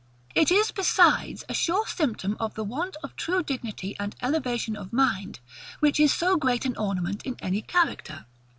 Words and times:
It 0.33 0.49
is 0.49 0.71
besides 0.71 1.43
a 1.47 1.53
sure 1.53 1.85
symptom 1.85 2.35
of 2.39 2.55
the 2.55 2.63
want 2.63 2.97
of 3.03 3.15
true 3.15 3.43
dignity 3.43 3.95
and 3.99 4.15
elevation 4.19 4.75
of 4.75 4.91
mind, 4.91 5.39
which 5.79 5.99
is 5.99 6.11
so 6.11 6.37
great 6.37 6.65
an 6.65 6.75
ornament 6.75 7.21
in 7.23 7.35
any 7.39 7.61
character. 7.61 8.25